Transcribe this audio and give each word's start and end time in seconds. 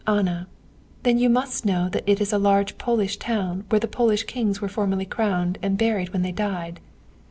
"Anna: 0.07 0.47
'Then 1.03 1.19
you 1.19 1.29
must 1.29 1.63
know 1.63 1.87
that 1.89 2.03
it 2.09 2.19
is 2.19 2.33
a 2.33 2.39
large 2.39 2.79
Polish 2.79 3.17
town 3.17 3.65
where 3.69 3.77
the 3.79 3.87
Polish 3.87 4.23
kings 4.23 4.59
were 4.59 4.67
formerly 4.67 5.05
crowned 5.05 5.59
and 5.61 5.77
buried 5.77 6.09
when 6.09 6.23
they 6.23 6.31
died. 6.31 6.79